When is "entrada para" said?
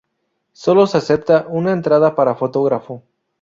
1.73-2.33